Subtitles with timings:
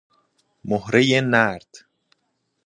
[0.69, 1.71] مهرهٔ نرد